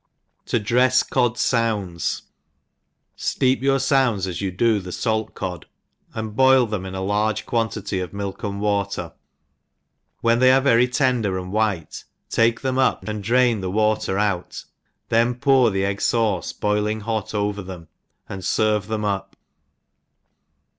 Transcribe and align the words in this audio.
T!o 0.47 0.59
drefs 0.59 1.07
Cod 1.07 1.37
Sounds. 1.37 2.23
STEEP 3.15 3.61
your 3.61 3.77
founds 3.77 4.25
as 4.25 4.41
you 4.41 4.49
do 4.49 4.79
the 4.79 4.91
fait 4.91 5.35
cod, 5.35 5.67
and 6.15 6.35
boil 6.35 6.65
them 6.65 6.87
in 6.87 6.95
a 6.95 7.03
large 7.03 7.45
quantity 7.45 7.99
of 7.99 8.11
milk 8.11 8.41
and 8.43 8.59
water, 8.59 9.13
when 10.21 10.39
they 10.39 10.51
are 10.51 10.59
very 10.59 10.87
tender 10.87 11.37
and 11.37 11.51
white 11.51 12.03
take 12.31 12.61
them 12.61 12.79
up, 12.79 13.07
and 13.07 13.23
drain 13.23 13.61
the 13.61 13.69
water 13.69 14.17
out, 14.17 14.63
then 15.09 15.35
pour 15.35 15.69
the 15.69 15.85
egg 15.85 15.99
fauce 15.99 16.51
boiling 16.51 17.01
hot 17.01 17.35
over 17.35 17.61
them^ 17.61 17.85
and 18.27 18.41
fervc 18.41 18.87
them 18.87 19.05
up 19.05 19.35